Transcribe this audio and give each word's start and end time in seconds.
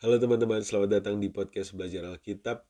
Halo 0.00 0.16
teman-teman, 0.16 0.64
selamat 0.64 0.96
datang 0.96 1.20
di 1.20 1.28
podcast 1.28 1.76
Belajar 1.76 2.08
Alkitab. 2.08 2.64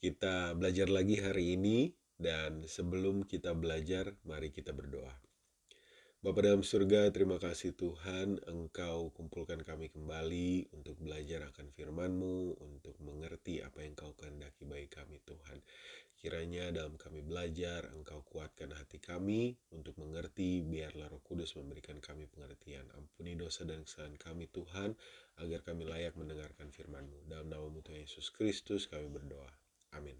Kita 0.00 0.56
belajar 0.56 0.88
lagi 0.88 1.20
hari 1.20 1.60
ini 1.60 1.92
dan 2.16 2.64
sebelum 2.64 3.28
kita 3.28 3.52
belajar, 3.52 4.16
mari 4.24 4.48
kita 4.48 4.72
berdoa. 4.72 5.12
Bapa 6.24 6.40
dalam 6.40 6.64
surga, 6.64 7.12
terima 7.12 7.36
kasih 7.36 7.76
Tuhan 7.76 8.40
Engkau 8.48 9.12
kumpulkan 9.12 9.60
kami 9.60 9.92
kembali 9.92 10.72
untuk 10.72 10.96
belajar 11.04 11.52
akan 11.52 11.68
firman-Mu, 11.68 12.56
untuk 12.64 12.96
mengerti 13.04 13.60
apa 13.60 13.84
yang 13.84 13.92
Kau 13.92 14.16
kehendaki 14.16 14.64
bagi 14.64 14.88
kami 14.88 15.20
Tuhan. 15.28 15.60
Kiranya 16.18 16.74
dalam 16.74 16.98
kami 16.98 17.22
belajar, 17.22 17.94
Engkau 17.94 18.26
kuatkan 18.26 18.74
hati 18.74 18.98
kami 18.98 19.54
untuk 19.70 19.94
mengerti, 20.02 20.66
biarlah 20.66 21.06
roh 21.06 21.22
kudus 21.22 21.54
memberikan 21.54 22.02
kami 22.02 22.26
pengertian. 22.26 22.90
Ampuni 22.98 23.38
dosa 23.38 23.62
dan 23.62 23.86
kesalahan 23.86 24.18
kami 24.18 24.50
Tuhan, 24.50 24.98
agar 25.38 25.62
kami 25.62 25.86
layak 25.86 26.18
mendengarkan 26.18 26.74
firman-Mu. 26.74 27.30
Dalam 27.30 27.46
nama 27.46 27.70
Tuhan 27.70 28.02
Yesus 28.02 28.34
Kristus 28.34 28.90
kami 28.90 29.06
berdoa. 29.06 29.46
Amin. 29.94 30.18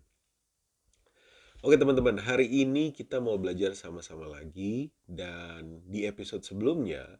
Oke 1.67 1.75
teman-teman, 1.75 2.23
hari 2.23 2.47
ini 2.47 2.95
kita 2.95 3.19
mau 3.19 3.35
belajar 3.35 3.75
sama-sama 3.75 4.31
lagi 4.31 4.95
dan 5.11 5.83
di 5.91 6.07
episode 6.07 6.47
sebelumnya 6.47 7.19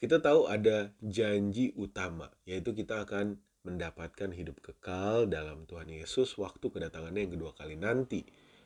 kita 0.00 0.24
tahu 0.24 0.48
ada 0.48 0.96
janji 1.04 1.76
utama, 1.76 2.32
yaitu 2.48 2.72
kita 2.72 3.04
akan 3.04 3.36
mendapatkan 3.64 4.30
hidup 4.30 4.60
kekal 4.60 5.24
dalam 5.24 5.64
Tuhan 5.64 5.88
Yesus 5.88 6.36
waktu 6.36 6.68
kedatangannya 6.68 7.26
yang 7.26 7.34
kedua 7.40 7.52
kali 7.56 7.80
nanti. 7.80 8.22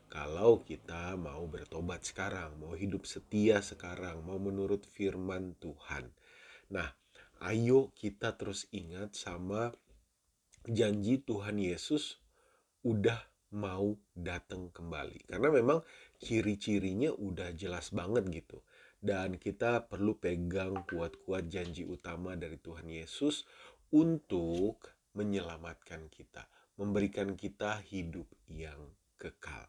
Kalau 0.09 0.65
kita 0.67 1.15
mau 1.15 1.45
bertobat 1.47 2.03
sekarang, 2.03 2.59
mau 2.59 2.75
hidup 2.75 3.07
setia 3.07 3.63
sekarang, 3.63 4.25
mau 4.25 4.41
menurut 4.41 4.83
firman 4.91 5.55
Tuhan. 5.63 6.11
Nah, 6.75 6.89
ayo 7.45 7.95
kita 7.95 8.35
terus 8.35 8.67
ingat 8.75 9.15
sama 9.15 9.71
janji 10.67 11.21
Tuhan 11.23 11.61
Yesus 11.61 12.19
udah 12.83 13.21
mau 13.55 13.97
datang 14.13 14.73
kembali. 14.73 15.29
Karena 15.29 15.49
memang 15.53 15.85
ciri-cirinya 16.21 17.13
udah 17.13 17.53
jelas 17.57 17.93
banget 17.93 18.29
gitu. 18.33 18.65
Dan 18.99 19.39
kita 19.39 19.87
perlu 19.87 20.19
pegang 20.19 20.83
kuat-kuat 20.89 21.47
janji 21.47 21.87
utama 21.87 22.35
dari 22.35 22.59
Tuhan 22.59 22.91
Yesus 22.91 23.47
untuk 23.95 24.85
menyelamatkan 25.17 26.07
kita, 26.13 26.47
memberikan 26.77 27.35
kita 27.35 27.81
hidup 27.89 28.29
yang 28.49 28.93
kekal. 29.19 29.67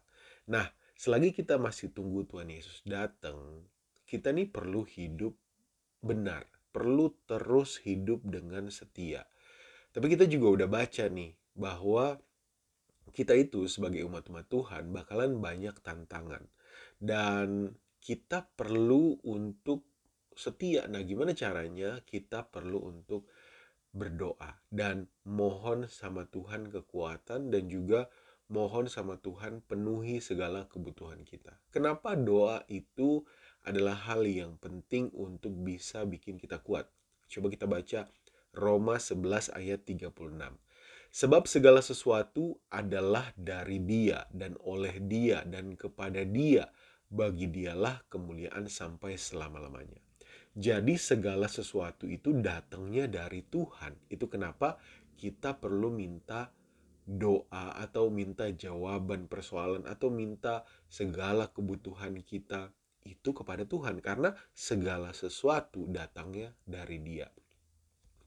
Nah, 0.50 0.68
selagi 0.94 1.32
kita 1.32 1.56
masih 1.56 1.90
tunggu 1.90 2.28
Tuhan 2.28 2.52
Yesus 2.52 2.84
datang, 2.86 3.64
kita 4.04 4.30
nih 4.30 4.50
perlu 4.50 4.84
hidup 4.84 5.34
benar, 6.00 6.46
perlu 6.70 7.12
terus 7.24 7.80
hidup 7.82 8.22
dengan 8.24 8.68
setia. 8.68 9.26
Tapi 9.90 10.06
kita 10.06 10.28
juga 10.30 10.62
udah 10.62 10.68
baca 10.70 11.04
nih 11.10 11.34
bahwa 11.56 12.14
kita 13.10 13.34
itu 13.34 13.66
sebagai 13.66 14.06
umat-umat 14.06 14.46
Tuhan 14.46 14.94
bakalan 14.94 15.42
banyak 15.42 15.74
tantangan 15.82 16.46
dan 17.02 17.74
kita 17.98 18.46
perlu 18.54 19.18
untuk 19.26 19.84
setia. 20.34 20.86
Nah, 20.86 21.02
gimana 21.02 21.34
caranya? 21.36 22.00
Kita 22.06 22.46
perlu 22.46 22.86
untuk 22.86 23.28
berdoa 23.90 24.62
dan 24.70 25.10
mohon 25.26 25.90
sama 25.90 26.26
Tuhan 26.30 26.70
kekuatan 26.70 27.50
dan 27.50 27.64
juga 27.66 28.06
mohon 28.50 28.90
sama 28.90 29.18
Tuhan 29.18 29.62
penuhi 29.62 30.18
segala 30.18 30.66
kebutuhan 30.66 31.22
kita. 31.22 31.58
Kenapa 31.70 32.18
doa 32.18 32.66
itu 32.66 33.22
adalah 33.62 33.94
hal 34.10 34.26
yang 34.26 34.58
penting 34.58 35.10
untuk 35.14 35.54
bisa 35.54 36.02
bikin 36.02 36.38
kita 36.38 36.58
kuat? 36.58 36.90
Coba 37.30 37.46
kita 37.46 37.70
baca 37.70 38.10
Roma 38.50 38.98
11 38.98 39.54
ayat 39.54 39.86
36. 39.86 40.10
Sebab 41.10 41.46
segala 41.46 41.82
sesuatu 41.82 42.58
adalah 42.70 43.34
dari 43.34 43.82
Dia 43.82 44.26
dan 44.30 44.54
oleh 44.62 44.98
Dia 45.02 45.42
dan 45.46 45.74
kepada 45.74 46.22
Dia 46.22 46.66
bagi 47.10 47.50
dialah 47.50 48.06
kemuliaan 48.06 48.70
sampai 48.70 49.18
selama-lamanya. 49.18 50.09
Jadi 50.50 50.98
segala 50.98 51.46
sesuatu 51.46 52.10
itu 52.10 52.34
datangnya 52.34 53.06
dari 53.06 53.46
Tuhan. 53.46 54.10
Itu 54.10 54.26
kenapa 54.26 54.78
kita 55.14 55.54
perlu 55.54 55.94
minta 55.94 56.50
doa 57.06 57.74
atau 57.78 58.06
minta 58.10 58.46
jawaban 58.50 59.26
persoalan 59.26 59.86
atau 59.86 60.14
minta 60.14 60.62
segala 60.86 61.50
kebutuhan 61.50 62.22
kita 62.22 62.70
itu 63.02 63.32
kepada 63.32 63.64
Tuhan 63.64 63.98
karena 64.04 64.36
segala 64.52 65.10
sesuatu 65.16 65.88
datangnya 65.88 66.52
dari 66.62 67.00
Dia. 67.00 67.26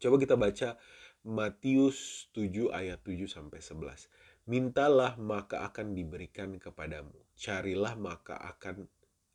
Coba 0.02 0.20
kita 0.20 0.36
baca 0.36 0.76
Matius 1.24 2.28
7 2.36 2.76
ayat 2.76 3.00
7 3.08 3.30
sampai 3.30 3.64
11. 3.64 4.52
Mintalah 4.52 5.16
maka 5.16 5.64
akan 5.64 5.96
diberikan 5.96 6.60
kepadamu. 6.60 7.16
Carilah 7.40 7.96
maka 7.96 8.36
akan 8.36 8.84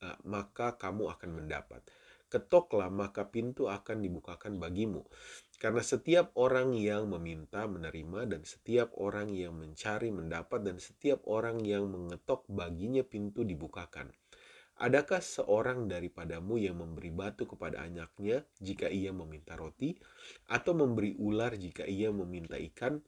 uh, 0.05 0.19
maka 0.29 0.77
kamu 0.77 1.09
akan 1.09 1.31
mendapat. 1.41 1.81
Ketoklah 2.29 2.93
maka 2.93 3.25
pintu 3.29 3.73
akan 3.73 4.05
dibukakan 4.05 4.61
bagimu. 4.61 5.05
Karena 5.59 5.83
setiap 5.83 6.37
orang 6.39 6.77
yang 6.77 7.11
meminta 7.11 7.67
menerima 7.67 8.31
dan 8.31 8.43
setiap 8.47 8.95
orang 9.01 9.33
yang 9.35 9.59
mencari 9.59 10.15
mendapat 10.15 10.63
dan 10.63 10.77
setiap 10.79 11.27
orang 11.27 11.65
yang 11.65 11.91
mengetok 11.91 12.47
baginya 12.47 13.03
pintu 13.03 13.43
dibukakan. 13.43 14.13
Adakah 14.79 15.19
seorang 15.19 15.91
daripadamu 15.91 16.55
yang 16.55 16.79
memberi 16.79 17.11
batu 17.11 17.51
kepada 17.51 17.83
anaknya 17.83 18.47
jika 18.63 18.87
ia 18.87 19.11
meminta 19.11 19.59
roti, 19.59 19.99
atau 20.47 20.71
memberi 20.71 21.19
ular 21.19 21.59
jika 21.59 21.83
ia 21.83 22.15
meminta 22.15 22.55
ikan? 22.55 23.03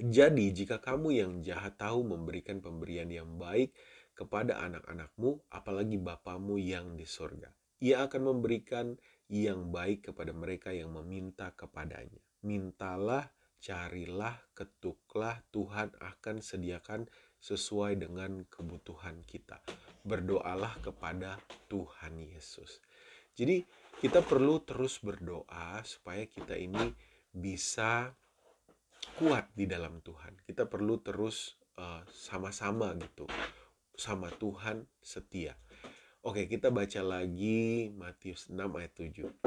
Jadi, 0.00 0.56
jika 0.56 0.80
kamu 0.80 1.08
yang 1.12 1.32
jahat 1.44 1.76
tahu 1.76 2.08
memberikan 2.08 2.64
pemberian 2.64 3.12
yang 3.12 3.36
baik 3.36 3.76
kepada 4.16 4.56
anak-anakmu, 4.64 5.52
apalagi 5.52 6.00
Bapamu 6.00 6.56
yang 6.56 6.96
di 6.96 7.04
sorga, 7.04 7.52
ia 7.80 8.04
akan 8.04 8.36
memberikan 8.36 8.96
yang 9.30 9.72
baik 9.72 10.12
kepada 10.12 10.36
mereka 10.36 10.70
yang 10.70 10.92
meminta 10.92 11.50
kepadanya. 11.56 12.20
Mintalah, 12.44 13.32
carilah, 13.60 14.36
ketuklah, 14.52 15.40
Tuhan 15.48 15.92
akan 15.96 16.36
sediakan 16.44 17.08
sesuai 17.40 18.00
dengan 18.04 18.44
kebutuhan 18.52 19.24
kita. 19.24 19.64
Berdoalah 20.04 20.76
kepada 20.84 21.40
Tuhan 21.72 22.20
Yesus. 22.20 22.84
Jadi, 23.32 23.64
kita 24.00 24.20
perlu 24.24 24.60
terus 24.64 25.00
berdoa 25.00 25.80
supaya 25.84 26.24
kita 26.28 26.56
ini 26.56 26.92
bisa 27.32 28.12
kuat 29.16 29.48
di 29.56 29.64
dalam 29.64 30.00
Tuhan. 30.04 30.40
Kita 30.44 30.68
perlu 30.68 31.00
terus 31.00 31.56
uh, 31.80 32.04
sama-sama 32.08 32.92
gitu 32.96 33.28
sama 34.00 34.32
Tuhan 34.32 34.88
setia. 35.04 35.52
Oke, 36.20 36.44
kita 36.52 36.68
baca 36.68 37.00
lagi 37.00 37.88
Matius 37.96 38.52
6 38.52 38.60
ayat 38.76 38.92
7. 38.92 39.40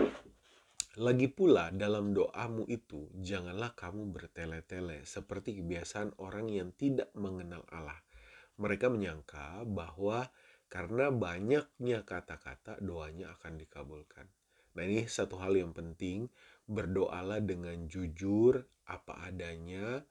Lagi 1.05 1.29
pula 1.29 1.69
dalam 1.69 2.17
doamu 2.17 2.65
itu 2.65 3.13
janganlah 3.13 3.77
kamu 3.77 4.09
bertele-tele 4.09 5.05
seperti 5.05 5.61
kebiasaan 5.61 6.17
orang 6.17 6.49
yang 6.49 6.73
tidak 6.73 7.13
mengenal 7.13 7.61
Allah. 7.69 8.01
Mereka 8.57 8.89
menyangka 8.89 9.61
bahwa 9.69 10.33
karena 10.65 11.13
banyaknya 11.13 12.01
kata-kata 12.01 12.81
doanya 12.81 13.37
akan 13.37 13.61
dikabulkan. 13.61 14.25
Nah, 14.73 14.81
ini 14.81 15.05
satu 15.05 15.37
hal 15.45 15.53
yang 15.53 15.77
penting 15.77 16.25
berdoalah 16.65 17.37
dengan 17.37 17.85
jujur 17.85 18.65
apa 18.89 19.29
adanya 19.29 20.01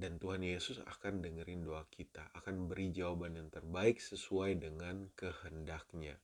dan 0.00 0.16
Tuhan 0.16 0.40
Yesus 0.40 0.80
akan 0.80 1.20
dengerin 1.20 1.60
doa 1.60 1.84
kita, 1.92 2.32
akan 2.32 2.72
beri 2.72 2.88
jawaban 2.88 3.36
yang 3.36 3.52
terbaik 3.52 4.00
sesuai 4.00 4.56
dengan 4.56 5.12
kehendaknya. 5.12 6.16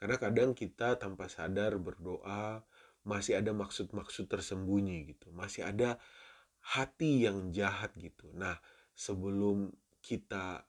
Karena 0.00 0.16
kadang 0.16 0.56
kita 0.56 0.96
tanpa 0.96 1.28
sadar 1.28 1.76
berdoa 1.76 2.64
masih 3.04 3.36
ada 3.36 3.52
maksud-maksud 3.52 4.32
tersembunyi 4.32 5.12
gitu, 5.12 5.28
masih 5.36 5.68
ada 5.68 6.00
hati 6.72 7.28
yang 7.28 7.52
jahat 7.52 7.92
gitu. 8.00 8.32
Nah, 8.32 8.56
sebelum 8.96 9.68
kita 10.00 10.64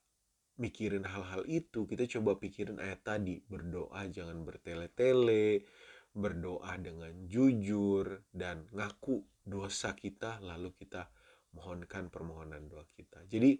mikirin 0.59 1.07
hal-hal 1.07 1.47
itu, 1.47 1.87
kita 1.87 2.03
coba 2.19 2.35
pikirin 2.35 2.83
ayat 2.83 2.99
tadi, 3.07 3.39
berdoa 3.47 4.03
jangan 4.11 4.43
bertele-tele, 4.43 5.63
berdoa 6.11 6.75
dengan 6.75 7.15
jujur 7.31 8.27
dan 8.35 8.67
ngaku 8.75 9.23
dosa 9.47 9.95
kita 9.95 10.43
lalu 10.43 10.75
kita 10.75 11.07
mohonkan 11.55 12.07
permohonan 12.11 12.67
doa 12.67 12.87
kita. 12.95 13.23
Jadi 13.27 13.59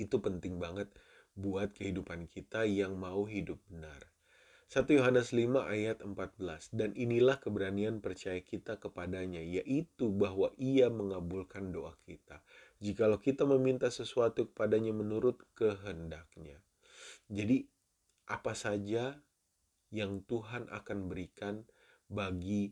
itu 0.00 0.16
penting 0.18 0.56
banget 0.58 0.90
buat 1.36 1.72
kehidupan 1.76 2.26
kita 2.26 2.66
yang 2.66 2.98
mau 2.98 3.24
hidup 3.26 3.60
benar. 3.70 4.10
1 4.70 4.86
Yohanes 4.86 5.34
5 5.34 5.66
ayat 5.66 5.98
14 6.06 6.70
Dan 6.70 6.94
inilah 6.94 7.42
keberanian 7.42 7.98
percaya 7.98 8.38
kita 8.38 8.78
kepadanya 8.78 9.42
Yaitu 9.42 10.14
bahwa 10.14 10.54
ia 10.62 10.86
mengabulkan 10.86 11.74
doa 11.74 11.98
kita 12.06 12.38
Jikalau 12.78 13.18
kita 13.18 13.42
meminta 13.50 13.90
sesuatu 13.90 14.46
kepadanya 14.46 14.94
menurut 14.94 15.42
kehendaknya 15.58 16.62
Jadi 17.26 17.66
apa 18.30 18.54
saja 18.54 19.18
yang 19.90 20.22
Tuhan 20.30 20.70
akan 20.70 20.98
berikan 21.10 21.66
bagi 22.06 22.70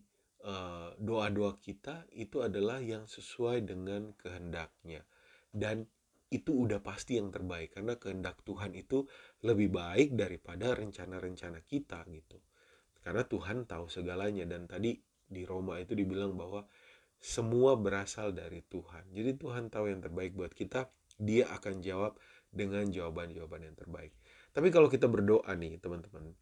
doa-doa 0.96 1.58
kita 1.58 2.06
itu 2.14 2.40
adalah 2.40 2.78
yang 2.78 3.10
sesuai 3.10 3.66
dengan 3.66 4.14
kehendaknya 4.14 5.02
dan 5.50 5.84
itu 6.30 6.68
udah 6.68 6.78
pasti 6.78 7.18
yang 7.18 7.34
terbaik 7.34 7.74
karena 7.74 7.98
kehendak 7.98 8.38
Tuhan 8.46 8.76
itu 8.78 9.02
lebih 9.42 9.74
baik 9.74 10.14
daripada 10.14 10.78
rencana-rencana 10.78 11.64
kita 11.66 12.06
gitu 12.12 12.38
karena 13.02 13.26
Tuhan 13.26 13.66
tahu 13.66 13.90
segalanya 13.90 14.46
dan 14.46 14.70
tadi 14.70 14.94
di 15.28 15.42
Roma 15.44 15.76
itu 15.80 15.92
dibilang 15.92 16.36
bahwa 16.36 16.64
semua 17.18 17.74
berasal 17.74 18.30
dari 18.30 18.62
Tuhan. 18.64 19.10
Jadi 19.10 19.34
Tuhan 19.36 19.68
tahu 19.68 19.90
yang 19.90 20.00
terbaik 20.00 20.38
buat 20.38 20.54
kita, 20.54 20.86
dia 21.18 21.50
akan 21.50 21.82
jawab 21.82 22.16
dengan 22.48 22.88
jawaban-jawaban 22.88 23.68
yang 23.68 23.76
terbaik. 23.76 24.14
Tapi 24.54 24.68
kalau 24.70 24.88
kita 24.88 25.10
berdoa 25.10 25.50
nih, 25.58 25.76
teman-teman, 25.82 26.32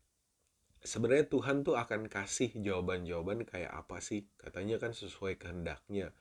sebenarnya 0.82 1.28
Tuhan 1.31 1.64
tuh 1.64 1.78
akan 1.78 2.11
kasih 2.11 2.52
jawaban-jawaban 2.56 3.46
kayak 3.46 3.73
apa 3.73 4.00
sih? 4.02 4.28
Katanya 4.37 4.76
kan 4.76 4.93
sesuai 4.93 5.40
kehendaknya. 5.40 6.12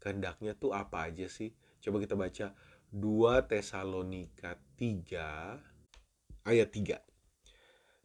Kehendaknya 0.00 0.56
tuh 0.56 0.72
apa 0.72 1.10
aja 1.10 1.28
sih? 1.28 1.52
Coba 1.80 2.00
kita 2.00 2.16
baca 2.16 2.56
2 2.90 3.50
Tesalonika 3.50 4.58
3 4.78 6.48
ayat 6.48 6.68
3 6.72 7.10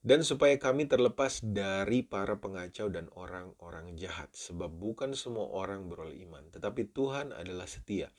dan 0.06 0.22
supaya 0.22 0.54
kami 0.62 0.86
terlepas 0.86 1.42
dari 1.42 2.06
para 2.06 2.38
pengacau 2.38 2.94
dan 2.94 3.10
orang-orang 3.18 3.98
jahat, 3.98 4.30
sebab 4.38 4.70
bukan 4.70 5.18
semua 5.18 5.50
orang 5.50 5.90
beroleh 5.90 6.22
iman, 6.30 6.46
tetapi 6.54 6.94
Tuhan 6.94 7.34
adalah 7.34 7.66
setia. 7.66 8.14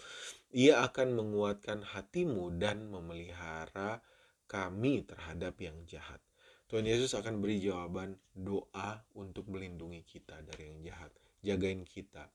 Ia 0.51 0.83
akan 0.83 1.15
menguatkan 1.15 1.87
hatimu 1.87 2.59
dan 2.59 2.91
memelihara 2.91 4.03
kami 4.51 5.07
terhadap 5.07 5.63
yang 5.63 5.79
jahat. 5.87 6.19
Tuhan 6.67 6.83
Yesus 6.83 7.15
akan 7.15 7.39
beri 7.39 7.63
jawaban 7.63 8.19
doa 8.35 9.07
untuk 9.15 9.47
melindungi 9.47 10.03
kita 10.03 10.43
dari 10.43 10.67
yang 10.67 10.79
jahat, 10.83 11.15
jagain 11.47 11.87
kita. 11.87 12.27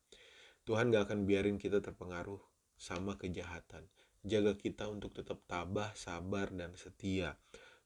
Tuhan 0.63 0.87
gak 0.87 1.11
akan 1.11 1.27
biarin 1.27 1.59
kita 1.59 1.83
terpengaruh 1.83 2.39
sama 2.79 3.19
kejahatan. 3.19 3.85
Jaga 4.23 4.55
kita 4.55 4.87
untuk 4.87 5.11
tetap 5.11 5.43
tabah, 5.49 5.91
sabar, 5.97 6.47
dan 6.53 6.77
setia. 6.77 7.35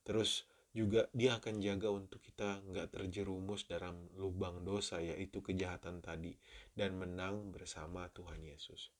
Terus 0.06 0.46
juga 0.76 1.08
dia 1.16 1.40
akan 1.40 1.64
jaga 1.64 1.88
untuk 1.88 2.20
kita 2.20 2.60
nggak 2.68 3.00
terjerumus 3.00 3.64
dalam 3.64 4.12
lubang 4.20 4.60
dosa 4.68 5.00
yaitu 5.00 5.40
kejahatan 5.40 6.04
tadi 6.04 6.36
dan 6.76 7.00
menang 7.00 7.56
bersama 7.56 8.12
Tuhan 8.12 8.44
Yesus. 8.44 8.92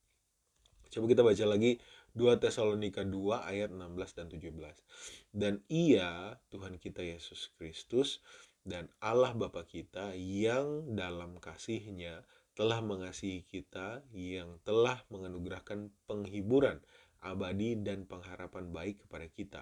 Coba 0.92 1.06
kita 1.10 1.22
baca 1.26 1.46
lagi 1.48 1.78
2 2.16 2.42
Tesalonika 2.42 3.04
2 3.04 3.44
ayat 3.44 3.70
16 3.74 4.18
dan 4.18 4.28
17. 4.32 5.34
Dan 5.36 5.54
ia 5.68 6.40
Tuhan 6.54 6.80
kita 6.80 7.04
Yesus 7.04 7.52
Kristus 7.58 8.24
dan 8.66 8.88
Allah 9.04 9.34
Bapa 9.36 9.68
kita 9.68 10.16
yang 10.16 10.96
dalam 10.96 11.38
kasihnya 11.42 12.24
telah 12.56 12.80
mengasihi 12.80 13.44
kita 13.44 14.06
yang 14.16 14.62
telah 14.64 15.04
menganugerahkan 15.12 15.92
penghiburan 16.08 16.80
abadi 17.20 17.76
dan 17.82 18.08
pengharapan 18.08 18.72
baik 18.72 19.04
kepada 19.04 19.28
kita 19.28 19.62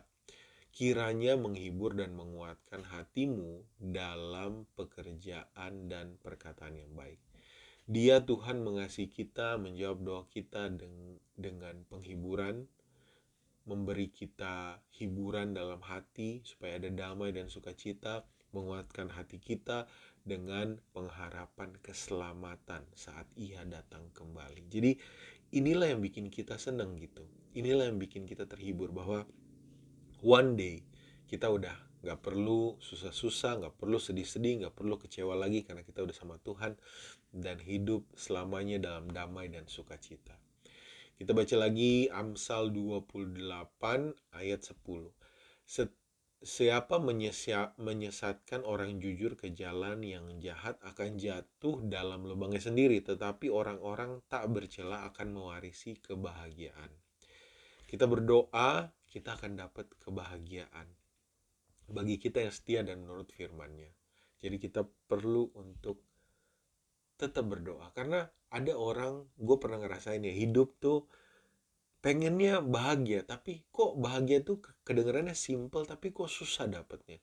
kiranya 0.74 1.38
menghibur 1.38 1.94
dan 1.94 2.18
menguatkan 2.18 2.82
hatimu 2.82 3.62
dalam 3.78 4.66
pekerjaan 4.74 5.86
dan 5.86 6.18
perkataan 6.18 6.74
yang 6.74 6.90
baik. 6.98 7.22
Dia 7.84 8.24
Tuhan 8.24 8.64
mengasihi 8.64 9.12
kita, 9.12 9.60
menjawab 9.60 10.00
doa 10.00 10.24
kita 10.32 10.72
dengan 11.36 11.76
penghiburan, 11.92 12.64
memberi 13.68 14.08
kita 14.08 14.80
hiburan 14.96 15.52
dalam 15.52 15.84
hati 15.84 16.40
supaya 16.48 16.80
ada 16.80 16.88
damai 16.88 17.36
dan 17.36 17.52
sukacita, 17.52 18.24
menguatkan 18.56 19.12
hati 19.12 19.36
kita 19.42 19.88
dengan 20.24 20.80
pengharapan 20.96 21.76
keselamatan 21.84 22.88
saat 22.96 23.28
ia 23.36 23.68
datang 23.68 24.08
kembali. 24.16 24.64
Jadi 24.72 24.92
inilah 25.52 25.92
yang 25.92 26.00
bikin 26.00 26.32
kita 26.32 26.56
senang 26.56 26.96
gitu. 26.96 27.28
Inilah 27.52 27.92
yang 27.92 28.00
bikin 28.00 28.24
kita 28.24 28.48
terhibur 28.48 28.96
bahwa 28.96 29.28
one 30.24 30.56
day 30.56 30.88
kita 31.28 31.52
udah 31.52 31.76
nggak 32.04 32.20
perlu 32.20 32.76
susah-susah, 32.84 33.64
nggak 33.64 33.76
perlu 33.80 33.96
sedih-sedih, 33.96 34.68
nggak 34.68 34.76
perlu 34.76 35.00
kecewa 35.00 35.40
lagi 35.40 35.64
karena 35.64 35.88
kita 35.88 36.04
udah 36.04 36.12
sama 36.12 36.36
Tuhan 36.44 36.76
dan 37.32 37.64
hidup 37.64 38.04
selamanya 38.20 38.76
dalam 38.78 39.08
damai 39.08 39.48
dan 39.48 39.64
sukacita. 39.72 40.36
Kita 41.16 41.32
baca 41.32 41.56
lagi 41.56 42.12
Amsal 42.12 42.76
28 42.76 43.40
ayat 44.36 44.62
10. 44.68 45.16
Siapa 46.44 47.00
menyesatkan 47.80 48.68
orang 48.68 49.00
jujur 49.00 49.40
ke 49.40 49.56
jalan 49.56 50.04
yang 50.04 50.28
jahat 50.44 50.76
akan 50.84 51.16
jatuh 51.16 51.80
dalam 51.88 52.28
lubangnya 52.28 52.60
sendiri, 52.60 53.00
tetapi 53.00 53.48
orang-orang 53.48 54.20
tak 54.28 54.52
bercela 54.52 55.08
akan 55.08 55.40
mewarisi 55.40 55.96
kebahagiaan. 56.04 56.92
Kita 57.88 58.12
berdoa 58.12 58.92
kita 59.08 59.40
akan 59.40 59.56
dapat 59.56 59.88
kebahagiaan 60.04 60.90
bagi 61.90 62.20
kita 62.20 62.44
yang 62.44 62.54
setia 62.54 62.82
dan 62.86 63.04
menurut 63.04 63.32
firman-Nya. 63.34 63.92
Jadi 64.44 64.56
kita 64.60 64.84
perlu 64.84 65.52
untuk 65.56 66.04
tetap 67.16 67.48
berdoa. 67.48 67.92
Karena 67.96 68.28
ada 68.54 68.74
orang 68.78 69.26
gue 69.40 69.58
pernah 69.58 69.82
ngerasain 69.82 70.22
ya 70.22 70.36
hidup 70.36 70.78
tuh 70.78 71.10
pengennya 72.04 72.60
bahagia 72.60 73.24
tapi 73.24 73.64
kok 73.72 73.96
bahagia 73.96 74.44
tuh 74.44 74.60
kedengarannya 74.84 75.34
simple 75.34 75.88
tapi 75.88 76.12
kok 76.12 76.30
susah 76.30 76.70
dapetnya. 76.70 77.18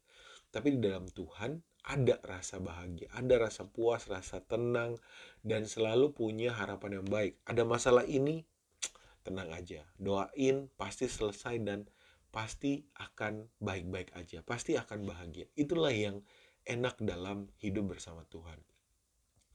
Tapi 0.51 0.75
di 0.75 0.81
dalam 0.83 1.07
Tuhan 1.07 1.63
ada 1.87 2.21
rasa 2.27 2.61
bahagia 2.61 3.09
ada 3.17 3.41
rasa 3.41 3.65
puas 3.65 4.05
rasa 4.11 4.45
tenang 4.45 5.01
dan 5.41 5.65
selalu 5.65 6.11
punya 6.17 6.57
harapan 6.57 7.01
yang 7.01 7.07
baik. 7.07 7.39
Ada 7.47 7.63
masalah 7.63 8.09
ini 8.09 8.43
tenang 9.27 9.53
aja. 9.53 9.87
Doain 10.01 10.73
pasti 10.75 11.07
selesai 11.07 11.61
dan 11.63 11.87
pasti 12.31 12.87
akan 12.99 13.51
baik-baik 13.59 14.15
aja 14.15 14.43
pasti 14.47 14.79
akan 14.79 15.07
bahagia. 15.07 15.51
Itulah 15.59 15.91
yang 15.91 16.23
enak 16.65 16.99
dalam 17.03 17.51
hidup 17.59 17.95
bersama 17.95 18.23
Tuhan. 18.31 18.59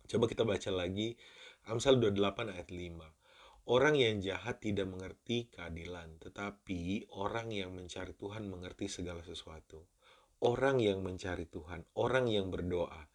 Coba 0.06 0.30
kita 0.30 0.46
baca 0.46 0.70
lagi 0.70 1.18
Amsal 1.66 1.98
28 1.98 2.54
ayat 2.54 2.70
5 2.70 3.26
Orang 3.66 3.98
yang 3.98 4.22
jahat 4.22 4.62
tidak 4.62 4.86
mengerti 4.86 5.50
keadilan, 5.50 6.22
tetapi 6.22 7.10
orang 7.18 7.50
yang 7.50 7.74
mencari 7.74 8.14
Tuhan 8.14 8.46
mengerti 8.46 8.86
segala 8.86 9.26
sesuatu. 9.26 9.90
Orang 10.38 10.78
yang 10.78 11.02
mencari 11.02 11.50
Tuhan, 11.50 11.82
orang 11.98 12.30
yang 12.30 12.54
berdoa, 12.54 13.10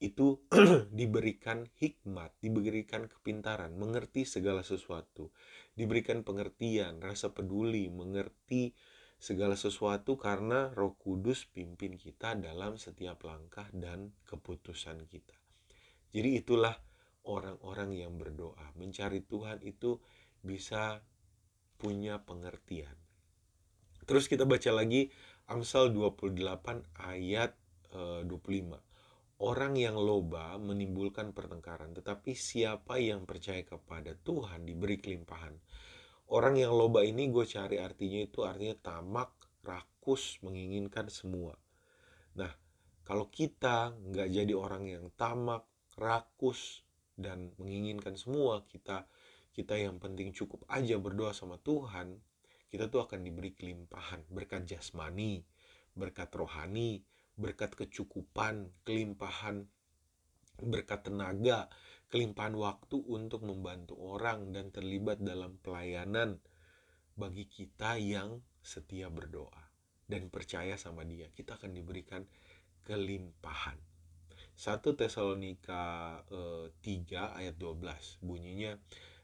itu 0.00 0.40
diberikan 0.96 1.68
hikmat, 1.76 2.32
diberikan 2.40 3.12
kepintaran, 3.12 3.76
mengerti 3.76 4.24
segala 4.24 4.64
sesuatu, 4.64 5.36
diberikan 5.76 6.24
pengertian, 6.24 7.04
rasa 7.04 7.36
peduli, 7.36 7.92
mengerti 7.92 8.72
segala 9.20 9.52
sesuatu 9.52 10.16
karena 10.16 10.72
Roh 10.72 10.96
Kudus 10.96 11.44
pimpin 11.44 12.00
kita 12.00 12.32
dalam 12.40 12.80
setiap 12.80 13.28
langkah 13.28 13.68
dan 13.70 14.16
keputusan 14.24 15.04
kita. 15.04 15.36
Jadi 16.10 16.40
itulah 16.40 16.72
orang-orang 17.28 18.00
yang 18.00 18.16
berdoa, 18.16 18.72
mencari 18.80 19.20
Tuhan 19.20 19.60
itu 19.60 20.00
bisa 20.40 21.04
punya 21.76 22.24
pengertian. 22.24 22.96
Terus 24.08 24.26
kita 24.26 24.48
baca 24.48 24.72
lagi 24.72 25.12
Amsal 25.52 25.92
28 25.92 26.32
ayat 26.96 27.52
25 27.92 28.26
eh, 28.32 28.82
Orang 29.40 29.72
yang 29.72 29.96
loba 29.96 30.60
menimbulkan 30.60 31.32
pertengkaran, 31.32 31.96
tetapi 31.96 32.36
siapa 32.36 33.00
yang 33.00 33.24
percaya 33.24 33.64
kepada 33.64 34.12
Tuhan 34.12 34.68
diberi 34.68 35.00
kelimpahan. 35.00 35.56
Orang 36.30 36.54
yang 36.54 36.70
loba 36.70 37.02
ini 37.02 37.26
gue 37.26 37.42
cari 37.42 37.82
artinya 37.82 38.22
itu 38.22 38.46
artinya 38.46 38.78
tamak, 38.78 39.34
rakus, 39.66 40.38
menginginkan 40.46 41.10
semua. 41.10 41.58
Nah, 42.38 42.54
kalau 43.02 43.26
kita 43.34 43.98
nggak 43.98 44.28
jadi 44.30 44.54
orang 44.54 44.86
yang 44.86 45.10
tamak, 45.18 45.66
rakus, 45.98 46.86
dan 47.18 47.50
menginginkan 47.58 48.14
semua, 48.14 48.62
kita 48.70 49.10
kita 49.50 49.74
yang 49.74 49.98
penting 49.98 50.30
cukup 50.30 50.62
aja 50.70 50.96
berdoa 51.02 51.34
sama 51.34 51.58
Tuhan, 51.58 52.16
kita 52.70 52.86
tuh 52.86 53.02
akan 53.02 53.26
diberi 53.26 53.50
kelimpahan, 53.50 54.22
berkat 54.30 54.70
jasmani, 54.70 55.42
berkat 55.98 56.30
rohani, 56.30 57.02
berkat 57.34 57.74
kecukupan, 57.74 58.70
kelimpahan, 58.86 59.66
berkat 60.62 61.10
tenaga, 61.10 61.66
kelimpahan 62.10 62.58
waktu 62.58 62.98
untuk 63.06 63.46
membantu 63.46 63.94
orang 64.02 64.50
dan 64.50 64.74
terlibat 64.74 65.22
dalam 65.22 65.56
pelayanan 65.62 66.42
bagi 67.14 67.46
kita 67.46 67.96
yang 68.02 68.42
setia 68.60 69.06
berdoa 69.08 69.70
dan 70.10 70.26
percaya 70.26 70.74
sama 70.74 71.06
dia. 71.06 71.30
Kita 71.30 71.54
akan 71.54 71.70
diberikan 71.70 72.26
kelimpahan. 72.82 73.78
1 74.58 74.98
Tesalonika 74.98 76.20
e, 76.28 76.68
eh, 76.68 76.98
3 77.08 77.38
ayat 77.38 77.56
12 77.56 78.20
bunyinya 78.20 78.76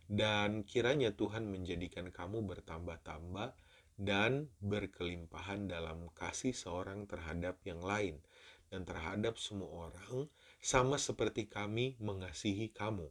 dan 0.06 0.62
kiranya 0.62 1.12
Tuhan 1.12 1.50
menjadikan 1.50 2.08
kamu 2.14 2.46
bertambah-tambah 2.46 3.52
dan 3.98 4.48
berkelimpahan 4.62 5.68
dalam 5.68 6.08
kasih 6.14 6.56
seorang 6.56 7.04
terhadap 7.10 7.60
yang 7.68 7.82
lain 7.82 8.22
dan 8.70 8.82
terhadap 8.82 9.38
semua 9.38 9.90
orang 9.90 10.26
sama 10.58 10.98
seperti 10.98 11.46
kami 11.46 11.94
mengasihi 12.02 12.74
kamu. 12.74 13.06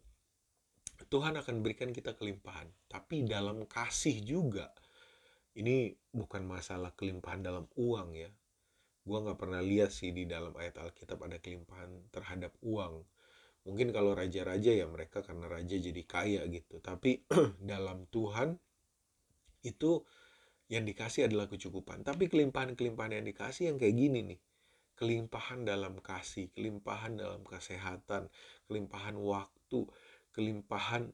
Tuhan 1.11 1.35
akan 1.35 1.59
berikan 1.59 1.91
kita 1.91 2.15
kelimpahan, 2.15 2.71
tapi 2.87 3.27
dalam 3.27 3.67
kasih 3.67 4.23
juga. 4.23 4.71
Ini 5.55 5.95
bukan 6.11 6.43
masalah 6.43 6.91
kelimpahan 6.95 7.43
dalam 7.43 7.65
uang 7.79 8.09
ya. 8.15 8.31
Gua 9.05 9.23
nggak 9.23 9.39
pernah 9.39 9.61
lihat 9.63 9.93
sih 9.93 10.11
di 10.11 10.27
dalam 10.27 10.51
ayat 10.57 10.81
Alkitab 10.81 11.21
ada 11.23 11.39
kelimpahan 11.39 12.11
terhadap 12.11 12.57
uang. 12.59 13.05
Mungkin 13.65 13.95
kalau 13.95 14.13
raja-raja 14.13 14.71
ya 14.75 14.85
mereka 14.85 15.23
karena 15.23 15.47
raja 15.47 15.75
jadi 15.77 16.03
kaya 16.03 16.41
gitu. 16.51 16.83
Tapi 16.83 17.23
dalam 17.71 18.05
Tuhan 18.11 18.59
itu 19.63 20.03
yang 20.69 20.83
dikasih 20.85 21.29
adalah 21.29 21.45
kecukupan. 21.49 22.01
Tapi 22.01 22.27
kelimpahan-kelimpahan 22.29 23.21
yang 23.21 23.25
dikasih 23.25 23.73
yang 23.73 23.77
kayak 23.77 23.95
gini 23.95 24.19
nih. 24.35 24.39
Kelimpahan 24.95 25.67
dalam 25.67 25.99
kasih, 25.99 26.51
kelimpahan 26.55 27.19
dalam 27.19 27.43
kesehatan, 27.43 28.31
kelimpahan 28.67 29.19
waktu, 29.19 29.83
kelimpahan 30.31 31.11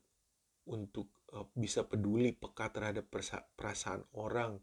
untuk 0.69 1.09
uh, 1.33 1.50
bisa 1.57 1.85
peduli 1.89 2.33
peka 2.38 2.69
terhadap 2.69 3.09
perasaan 3.57 4.05
orang, 4.13 4.61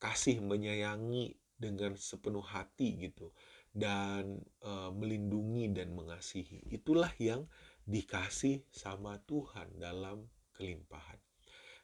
kasih 0.00 0.40
menyayangi 0.40 1.36
dengan 1.56 1.96
sepenuh 1.96 2.44
hati 2.44 2.96
gitu 3.00 3.32
dan 3.76 4.40
uh, 4.64 4.88
melindungi 4.92 5.68
dan 5.72 5.92
mengasihi. 5.92 6.64
Itulah 6.72 7.12
yang 7.20 7.44
dikasih 7.84 8.64
sama 8.72 9.20
Tuhan 9.28 9.76
dalam 9.76 10.24
kelimpahan. 10.56 11.20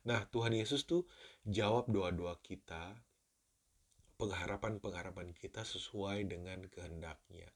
Nah, 0.09 0.25
Tuhan 0.33 0.57
Yesus 0.57 0.89
tuh 0.89 1.07
jawab 1.47 1.87
doa-doa 1.93 2.41
kita, 2.43 2.97
pengharapan-pengharapan 4.23 5.35
kita 5.35 5.67
sesuai 5.67 6.31
dengan 6.31 6.63
kehendaknya. 6.71 7.51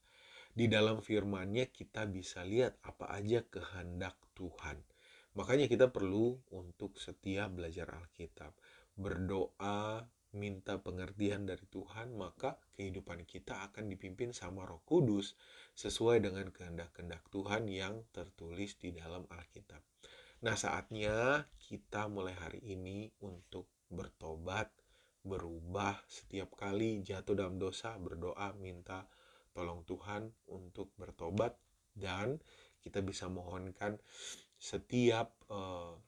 Di 0.51 0.67
dalam 0.67 0.99
firman-Nya 0.99 1.71
kita 1.71 2.11
bisa 2.11 2.43
lihat 2.43 2.83
apa 2.83 3.15
aja 3.15 3.47
kehendak 3.47 4.19
Tuhan. 4.35 4.83
Makanya 5.39 5.71
kita 5.71 5.95
perlu 5.95 6.43
untuk 6.51 6.99
setia 6.99 7.47
belajar 7.47 7.87
Alkitab, 7.95 8.51
berdoa, 8.99 10.11
minta 10.35 10.83
pengertian 10.83 11.47
dari 11.47 11.63
Tuhan, 11.71 12.19
maka 12.19 12.59
kehidupan 12.75 13.23
kita 13.29 13.71
akan 13.71 13.87
dipimpin 13.87 14.35
sama 14.35 14.67
Roh 14.67 14.83
Kudus 14.83 15.39
sesuai 15.79 16.19
dengan 16.19 16.51
kehendak-kehendak 16.51 17.23
Tuhan 17.31 17.71
yang 17.71 18.03
tertulis 18.11 18.75
di 18.81 18.91
dalam 18.91 19.23
Alkitab. 19.31 19.81
Nah, 20.43 20.57
saatnya 20.59 21.47
kita 21.63 22.11
mulai 22.11 22.37
hari 22.37 22.61
ini 22.65 23.09
untuk 23.23 23.71
bertobat, 23.89 24.73
berubah 25.27 25.99
setiap 26.07 26.55
kali 26.55 27.03
jatuh 27.03 27.35
dalam 27.35 27.59
dosa, 27.59 27.99
berdoa, 27.99 28.55
minta 28.57 29.11
tolong 29.51 29.83
Tuhan 29.83 30.31
untuk 30.55 30.95
bertobat 30.95 31.59
dan 31.99 32.39
kita 32.79 33.03
bisa 33.03 33.27
mohonkan 33.27 33.99
setiap 34.57 35.35
uh, 35.51 35.99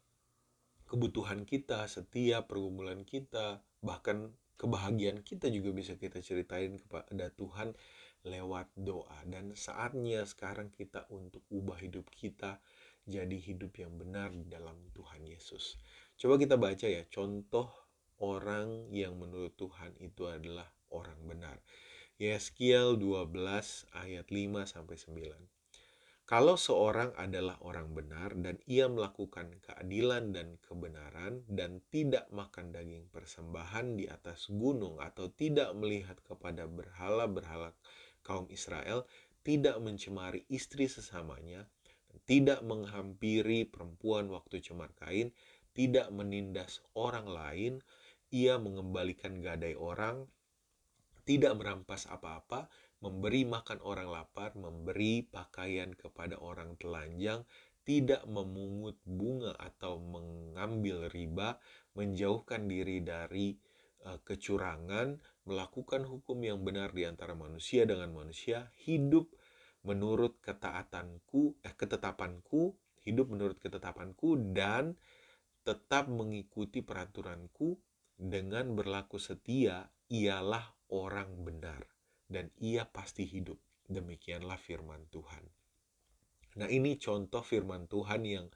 kebutuhan 0.87 1.42
kita, 1.42 1.90
setiap 1.90 2.48
pergumulan 2.48 3.02
kita, 3.02 3.60
bahkan 3.82 4.32
kebahagiaan 4.56 5.26
kita 5.26 5.50
juga 5.50 5.75
bisa 5.75 5.98
kita 5.98 6.22
ceritain 6.22 6.78
kepada 6.78 7.30
Tuhan 7.34 7.75
lewat 8.26 8.75
doa 8.75 9.18
dan 9.30 9.54
saatnya 9.54 10.26
sekarang 10.26 10.75
kita 10.75 11.06
untuk 11.14 11.46
ubah 11.54 11.78
hidup 11.78 12.10
kita 12.10 12.58
jadi 13.08 13.38
hidup 13.40 13.72
yang 13.78 13.96
benar 13.96 14.34
di 14.34 14.44
dalam 14.50 14.76
Tuhan 14.92 15.25
Yesus. 15.25 15.80
Coba 16.18 16.37
kita 16.37 16.60
baca 16.60 16.84
ya, 16.84 17.06
contoh 17.08 17.88
orang 18.22 18.90
yang 18.90 19.18
menurut 19.18 19.54
Tuhan 19.54 19.94
itu 20.02 20.26
adalah 20.26 20.66
orang 20.90 21.18
benar. 21.26 21.58
Yeskiel 22.18 22.98
12 22.98 23.30
ayat 23.94 24.26
5 24.26 24.66
sampai 24.66 24.96
9. 24.98 25.58
Kalau 26.28 26.60
seorang 26.60 27.16
adalah 27.16 27.56
orang 27.64 27.96
benar 27.96 28.37
dan 28.37 28.60
ia 28.68 28.84
melakukan 28.84 29.48
keadilan 29.64 30.37
dan 30.37 30.60
kebenaran 30.60 31.40
dan 31.48 31.80
tidak 31.88 32.28
makan 32.28 32.68
daging 32.68 33.08
persembahan 33.08 33.96
di 33.96 34.12
atas 34.12 34.52
gunung 34.52 35.00
atau 35.00 35.32
tidak 35.32 35.72
melihat 35.72 36.20
kepada 36.20 36.68
berhala-berhala 36.68 37.72
kaum 38.20 38.44
Israel, 38.52 39.08
tidak 39.40 39.80
mencemari 39.80 40.44
istri 40.52 40.84
sesamanya, 40.84 41.64
tidak 42.28 42.60
menghampiri 42.60 43.64
perempuan 43.64 44.28
waktu 44.28 44.60
cemar 44.60 44.92
kain, 45.00 45.32
tidak 45.72 46.12
menindas 46.12 46.84
orang 46.92 47.25
lain, 47.25 47.80
ia 48.32 48.61
mengembalikan 48.61 49.40
gadai 49.40 49.75
orang, 49.76 50.28
tidak 51.28 51.61
merampas 51.61 52.08
apa-apa, 52.08 52.73
memberi 53.04 53.44
makan 53.44 53.78
orang 53.85 54.08
lapar, 54.08 54.56
memberi 54.56 55.23
pakaian 55.28 55.92
kepada 55.94 56.40
orang 56.40 56.75
telanjang, 56.80 57.44
tidak 57.85 58.25
memungut 58.28 59.00
bunga 59.04 59.56
atau 59.56 59.97
mengambil 60.00 61.08
riba, 61.08 61.56
menjauhkan 61.97 62.68
diri 62.68 63.00
dari 63.00 63.56
uh, 64.04 64.20
kecurangan, 64.25 65.16
melakukan 65.49 66.04
hukum 66.04 66.40
yang 66.44 66.61
benar 66.61 66.92
di 66.92 67.08
antara 67.08 67.32
manusia 67.32 67.88
dengan 67.88 68.12
manusia, 68.12 68.68
hidup 68.85 69.32
menurut 69.87 70.37
ketaatanku, 70.44 71.56
eh, 71.64 71.73
ketetapanku, 71.73 72.76
hidup 73.08 73.32
menurut 73.32 73.56
ketetapanku 73.56 74.37
dan 74.52 74.99
tetap 75.64 76.08
mengikuti 76.12 76.85
peraturanku 76.85 77.76
dengan 78.18 78.75
berlaku 78.75 79.22
setia 79.22 79.87
ialah 80.10 80.75
orang 80.90 81.46
benar 81.46 81.87
dan 82.26 82.50
ia 82.58 82.82
pasti 82.90 83.22
hidup. 83.22 83.56
Demikianlah 83.88 84.58
firman 84.58 85.06
Tuhan. 85.08 85.46
Nah, 86.58 86.68
ini 86.68 86.98
contoh 86.98 87.40
firman 87.40 87.87
Tuhan 87.87 88.26
yang 88.26 88.50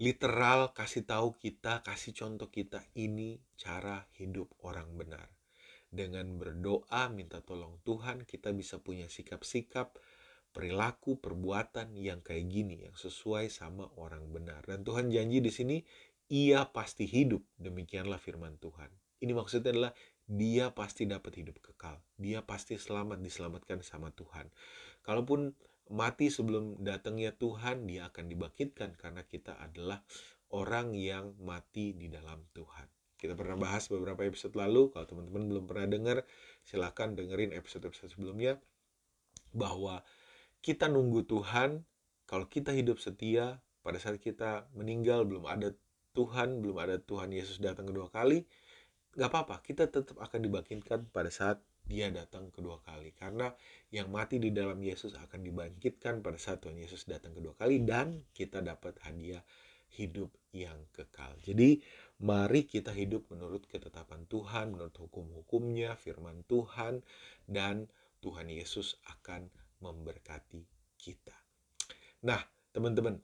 literal 0.00 0.72
kasih 0.72 1.04
tahu 1.04 1.36
kita, 1.36 1.84
kasih 1.84 2.16
contoh 2.16 2.48
kita 2.48 2.82
ini 2.96 3.38
cara 3.60 4.08
hidup 4.16 4.50
orang 4.64 4.96
benar. 4.96 5.28
Dengan 5.86 6.40
berdoa 6.40 7.12
minta 7.12 7.44
tolong 7.44 7.78
Tuhan, 7.86 8.26
kita 8.26 8.50
bisa 8.50 8.82
punya 8.82 9.06
sikap-sikap 9.06 9.94
perilaku, 10.56 11.20
perbuatan 11.20 11.92
yang 12.00 12.24
kayak 12.24 12.48
gini, 12.48 12.88
yang 12.88 12.96
sesuai 12.96 13.52
sama 13.52 13.92
orang 14.00 14.24
benar. 14.32 14.64
Dan 14.64 14.82
Tuhan 14.82 15.12
janji 15.12 15.44
di 15.44 15.52
sini, 15.52 15.76
ia 16.28 16.66
pasti 16.70 17.06
hidup. 17.06 17.42
Demikianlah 17.58 18.18
firman 18.18 18.58
Tuhan. 18.58 18.90
Ini 19.22 19.32
maksudnya 19.32 19.72
adalah 19.72 19.92
dia 20.26 20.74
pasti 20.74 21.06
dapat 21.06 21.38
hidup 21.38 21.62
kekal. 21.62 22.02
Dia 22.18 22.42
pasti 22.42 22.74
selamat, 22.76 23.22
diselamatkan 23.22 23.80
sama 23.86 24.10
Tuhan. 24.10 24.50
Kalaupun 25.06 25.54
mati 25.94 26.28
sebelum 26.28 26.82
datangnya 26.82 27.30
Tuhan, 27.30 27.86
dia 27.86 28.10
akan 28.10 28.26
dibangkitkan 28.26 28.98
karena 28.98 29.22
kita 29.22 29.54
adalah 29.54 30.02
orang 30.50 30.98
yang 30.98 31.38
mati 31.38 31.94
di 31.94 32.10
dalam 32.10 32.42
Tuhan. 32.54 32.90
Kita 33.16 33.32
pernah 33.32 33.56
bahas 33.56 33.88
beberapa 33.88 34.26
episode 34.28 34.52
lalu, 34.58 34.92
kalau 34.92 35.08
teman-teman 35.08 35.48
belum 35.48 35.64
pernah 35.64 35.88
dengar, 35.88 36.18
silahkan 36.60 37.16
dengerin 37.16 37.56
episode-episode 37.56 38.12
sebelumnya, 38.12 38.60
bahwa 39.56 40.04
kita 40.60 40.90
nunggu 40.90 41.24
Tuhan, 41.24 41.86
kalau 42.28 42.50
kita 42.50 42.76
hidup 42.76 43.00
setia, 43.00 43.64
pada 43.80 44.02
saat 44.02 44.18
kita 44.18 44.68
meninggal 44.74 45.24
belum 45.24 45.46
ada 45.46 45.72
Tuhan, 46.16 46.64
belum 46.64 46.80
ada 46.80 46.96
Tuhan 46.96 47.28
Yesus 47.36 47.60
datang 47.60 47.92
kedua 47.92 48.08
kali, 48.08 48.48
nggak 49.12 49.28
apa-apa, 49.28 49.60
kita 49.60 49.84
tetap 49.92 50.16
akan 50.16 50.40
dibangkitkan 50.40 51.12
pada 51.12 51.28
saat 51.28 51.60
dia 51.86 52.10
datang 52.10 52.50
kedua 52.50 52.82
kali. 52.82 53.14
Karena 53.14 53.52
yang 53.94 54.10
mati 54.10 54.42
di 54.42 54.50
dalam 54.50 54.80
Yesus 54.82 55.14
akan 55.14 55.40
dibangkitkan 55.46 56.20
pada 56.20 56.36
saat 56.36 56.64
Tuhan 56.64 56.76
Yesus 56.76 57.06
datang 57.06 57.32
kedua 57.32 57.54
kali 57.54 57.86
dan 57.86 58.26
kita 58.34 58.60
dapat 58.60 58.98
hadiah 59.06 59.40
hidup 59.94 60.34
yang 60.50 60.76
kekal. 60.92 61.32
Jadi 61.40 61.80
mari 62.20 62.66
kita 62.66 62.90
hidup 62.90 63.30
menurut 63.30 63.64
ketetapan 63.70 64.26
Tuhan, 64.26 64.74
menurut 64.74 64.96
hukum-hukumnya, 64.98 65.94
firman 65.94 66.42
Tuhan, 66.50 67.00
dan 67.46 67.86
Tuhan 68.20 68.50
Yesus 68.50 68.98
akan 69.06 69.46
memberkati 69.80 70.66
kita. 70.98 71.36
Nah, 72.26 72.42
teman-teman, 72.74 73.22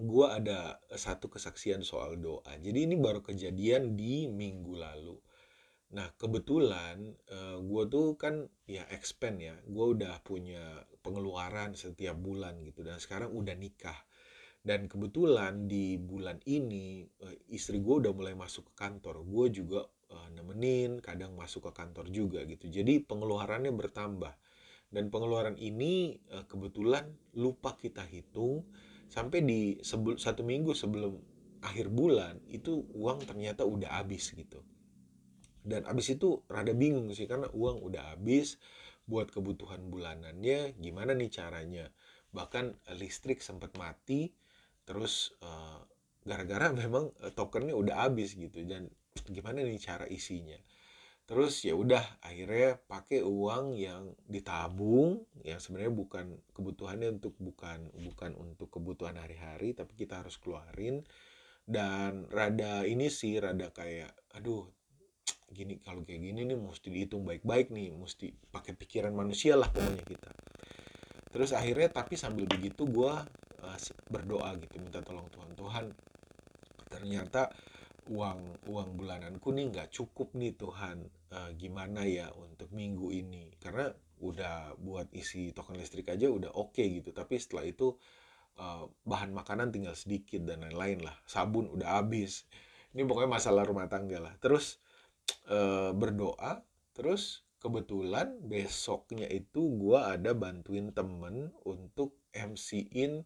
gue 0.00 0.26
ada 0.26 0.80
satu 0.88 1.28
kesaksian 1.28 1.84
soal 1.84 2.16
doa. 2.16 2.56
Jadi 2.56 2.88
ini 2.88 2.96
baru 2.96 3.20
kejadian 3.20 3.94
di 3.94 4.24
minggu 4.26 4.72
lalu. 4.74 5.16
Nah, 5.90 6.08
kebetulan 6.16 7.18
uh, 7.28 7.56
eh, 7.56 7.58
gue 7.60 7.82
tuh 7.90 8.16
kan 8.16 8.46
ya 8.64 8.86
expand 8.94 9.36
ya. 9.42 9.54
Gue 9.68 9.92
udah 9.98 10.22
punya 10.24 10.86
pengeluaran 11.04 11.76
setiap 11.76 12.16
bulan 12.16 12.62
gitu. 12.64 12.80
Dan 12.86 12.96
sekarang 13.02 13.34
udah 13.34 13.52
nikah. 13.58 13.98
Dan 14.60 14.86
kebetulan 14.88 15.68
di 15.68 15.96
bulan 16.00 16.40
ini 16.48 17.04
uh, 17.20 17.36
istri 17.52 17.82
gue 17.82 18.06
udah 18.06 18.12
mulai 18.16 18.32
masuk 18.32 18.72
ke 18.72 18.74
kantor. 18.80 19.26
Gue 19.26 19.52
juga 19.52 19.84
uh, 19.84 20.28
nemenin, 20.32 21.02
kadang 21.04 21.36
masuk 21.36 21.68
ke 21.68 21.72
kantor 21.76 22.06
juga 22.08 22.46
gitu. 22.48 22.70
Jadi 22.70 23.02
pengeluarannya 23.04 23.74
bertambah 23.74 24.32
dan 24.90 25.06
pengeluaran 25.10 25.54
ini 25.58 26.18
uh, 26.34 26.46
kebetulan 26.46 27.06
lupa 27.38 27.78
kita 27.78 28.02
hitung 28.06 28.66
sampai 29.10 29.42
di 29.42 29.60
sebel, 29.82 30.16
satu 30.16 30.46
minggu 30.46 30.70
sebelum 30.72 31.18
akhir 31.60 31.90
bulan 31.92 32.40
itu 32.48 32.86
uang 32.94 33.26
ternyata 33.26 33.66
udah 33.66 34.00
habis 34.00 34.32
gitu. 34.32 34.62
Dan 35.60 35.84
habis 35.84 36.08
itu 36.14 36.40
rada 36.48 36.72
bingung 36.72 37.12
sih 37.12 37.28
karena 37.28 37.50
uang 37.52 37.84
udah 37.84 38.16
habis 38.16 38.56
buat 39.04 39.28
kebutuhan 39.28 39.90
bulanannya 39.90 40.78
gimana 40.78 41.12
nih 41.12 41.28
caranya? 41.28 41.90
Bahkan 42.32 42.96
listrik 42.96 43.42
sempat 43.42 43.74
mati 43.76 44.30
terus 44.88 45.34
uh, 45.42 45.82
gara-gara 46.24 46.72
memang 46.86 47.12
tokennya 47.34 47.74
udah 47.76 48.08
habis 48.08 48.38
gitu. 48.38 48.62
Dan 48.64 48.88
gimana 49.28 49.60
nih 49.66 49.82
cara 49.82 50.06
isinya 50.06 50.56
terus 51.30 51.62
ya 51.62 51.78
udah 51.78 52.02
akhirnya 52.26 52.74
pakai 52.90 53.22
uang 53.22 53.78
yang 53.78 54.18
ditabung 54.26 55.22
yang 55.46 55.62
sebenarnya 55.62 55.94
bukan 55.94 56.26
kebutuhannya 56.50 57.22
untuk 57.22 57.38
bukan 57.38 57.86
bukan 58.02 58.34
untuk 58.34 58.66
kebutuhan 58.66 59.14
hari-hari 59.14 59.70
tapi 59.70 59.94
kita 59.94 60.26
harus 60.26 60.34
keluarin. 60.42 61.06
Dan 61.70 62.26
rada 62.34 62.82
ini 62.82 63.06
sih 63.06 63.38
rada 63.38 63.70
kayak 63.70 64.10
aduh 64.34 64.66
gini 65.54 65.78
kalau 65.78 66.02
kayak 66.02 66.18
gini 66.18 66.42
nih 66.42 66.58
mesti 66.58 66.90
dihitung 66.90 67.22
baik-baik 67.22 67.70
nih 67.70 67.94
mesti 67.94 68.34
pakai 68.50 68.74
pikiran 68.74 69.14
manusia 69.14 69.54
lah 69.54 69.70
pokoknya 69.70 70.02
kita. 70.02 70.34
Terus 71.30 71.54
akhirnya 71.54 71.94
tapi 71.94 72.18
sambil 72.18 72.50
begitu 72.50 72.90
gue 72.90 73.14
uh, 73.62 73.78
berdoa 74.10 74.58
gitu 74.58 74.82
minta 74.82 74.98
tolong 74.98 75.30
Tuhan 75.30 75.54
Tuhan 75.54 75.84
ternyata 76.90 77.54
uang 78.10 78.66
uang 78.66 78.88
bulananku 78.98 79.54
nih 79.54 79.70
nggak 79.70 79.88
cukup 79.94 80.34
nih 80.34 80.58
Tuhan 80.58 81.19
uh, 81.32 81.50
gimana 81.56 82.06
ya 82.06 82.30
untuk 82.34 82.70
minggu 82.74 83.10
ini. 83.14 83.54
Karena 83.58 83.90
udah 84.20 84.76
buat 84.76 85.08
isi 85.16 85.50
token 85.56 85.80
listrik 85.80 86.12
aja 86.12 86.28
udah 86.28 86.52
oke 86.54 86.76
okay 86.76 87.00
gitu. 87.00 87.10
Tapi 87.14 87.40
setelah 87.40 87.64
itu 87.66 87.96
uh, 88.60 88.86
bahan 89.06 89.32
makanan 89.34 89.72
tinggal 89.74 89.94
sedikit 89.96 90.42
dan 90.44 90.66
lain-lain 90.66 91.06
lah. 91.06 91.16
Sabun 91.26 91.70
udah 91.70 92.02
habis. 92.02 92.46
Ini 92.90 93.06
pokoknya 93.06 93.30
masalah 93.38 93.62
rumah 93.66 93.86
tangga 93.86 94.18
lah. 94.18 94.34
Terus 94.42 94.82
uh, 95.50 95.94
berdoa. 95.94 96.62
Terus 96.94 97.46
kebetulan 97.60 98.40
besoknya 98.40 99.28
itu 99.28 99.76
gue 99.76 100.00
ada 100.00 100.32
bantuin 100.32 100.90
temen 100.96 101.52
untuk 101.62 102.16
MC-in 102.32 103.20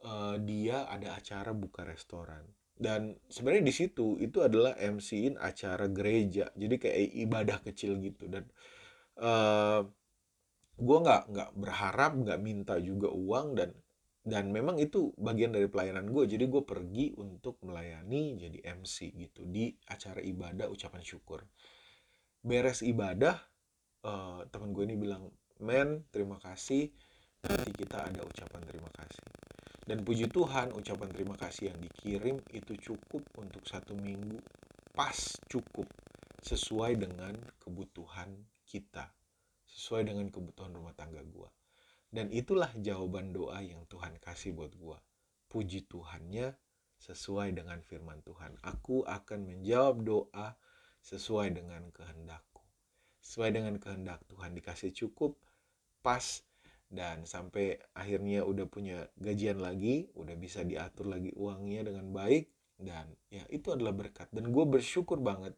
uh, 0.00 0.40
dia 0.40 0.88
ada 0.88 1.12
acara 1.20 1.52
buka 1.52 1.84
restoran 1.84 2.55
dan 2.76 3.16
sebenarnya 3.32 3.64
di 3.64 3.74
situ 3.74 4.20
itu 4.20 4.44
adalah 4.44 4.76
MC-in 4.76 5.40
acara 5.40 5.88
gereja. 5.88 6.52
Jadi 6.52 6.76
kayak 6.76 6.98
ibadah 7.24 7.58
kecil 7.64 7.96
gitu. 8.04 8.28
Dan 8.28 8.44
uh, 9.16 9.80
eh, 9.80 9.80
gue 10.76 10.98
nggak 11.00 11.22
nggak 11.32 11.50
berharap 11.56 12.12
nggak 12.20 12.40
minta 12.44 12.76
juga 12.76 13.08
uang. 13.08 13.56
Dan 13.56 13.70
dan 14.26 14.52
memang 14.52 14.76
itu 14.76 15.14
bagian 15.16 15.54
dari 15.56 15.70
pelayanan 15.72 16.10
gue 16.10 16.26
jadi 16.26 16.50
gue 16.50 16.62
pergi 16.66 17.14
untuk 17.14 17.62
melayani 17.62 18.34
jadi 18.34 18.58
MC 18.74 19.14
gitu 19.14 19.46
di 19.46 19.72
acara 19.88 20.20
ibadah 20.20 20.68
ucapan 20.68 21.00
syukur. 21.00 21.48
Beres 22.44 22.84
ibadah 22.84 23.40
uh, 24.04 24.44
teman 24.52 24.76
gue 24.76 24.84
ini 24.84 25.00
bilang 25.00 25.32
men 25.64 26.04
terima 26.12 26.36
kasih. 26.44 26.92
Nanti 27.40 27.72
kita 27.72 28.04
ada 28.04 28.20
ucapan 28.20 28.60
terima 28.68 28.90
kasih 28.92 29.35
dan 29.86 30.02
puji 30.02 30.26
Tuhan, 30.26 30.74
ucapan 30.74 31.14
terima 31.14 31.38
kasih 31.38 31.70
yang 31.70 31.78
dikirim 31.78 32.42
itu 32.50 32.74
cukup 32.74 33.22
untuk 33.38 33.62
satu 33.62 33.94
minggu. 33.94 34.42
Pas 34.90 35.14
cukup. 35.46 35.86
Sesuai 36.42 36.98
dengan 36.98 37.38
kebutuhan 37.62 38.34
kita. 38.66 39.14
Sesuai 39.70 40.10
dengan 40.10 40.26
kebutuhan 40.26 40.74
rumah 40.74 40.90
tangga 40.98 41.22
gua. 41.22 41.54
Dan 42.10 42.34
itulah 42.34 42.70
jawaban 42.74 43.30
doa 43.30 43.62
yang 43.62 43.86
Tuhan 43.86 44.18
kasih 44.18 44.58
buat 44.58 44.74
gua. 44.74 44.98
Puji 45.46 45.86
Tuhannya 45.86 46.50
sesuai 46.98 47.54
dengan 47.54 47.78
firman 47.86 48.26
Tuhan. 48.26 48.58
Aku 48.66 49.06
akan 49.06 49.46
menjawab 49.46 50.02
doa 50.02 50.58
sesuai 51.06 51.54
dengan 51.54 51.94
kehendakku. 51.94 52.62
Sesuai 53.22 53.54
dengan 53.54 53.78
kehendak 53.78 54.22
Tuhan 54.26 54.50
dikasih 54.54 54.90
cukup, 54.90 55.38
pas, 56.02 56.42
dan 56.86 57.26
sampai 57.26 57.82
akhirnya 57.98 58.46
udah 58.46 58.66
punya 58.70 59.10
gajian 59.18 59.58
lagi 59.58 60.06
udah 60.14 60.38
bisa 60.38 60.62
diatur 60.62 61.10
lagi 61.10 61.34
uangnya 61.34 61.90
dengan 61.90 62.14
baik 62.14 62.46
dan 62.76 63.08
ya 63.32 63.44
itu 63.48 63.72
adalah 63.72 63.96
berkat. 63.96 64.28
Dan 64.32 64.52
gue 64.52 64.64
bersyukur 64.68 65.20
banget. 65.20 65.56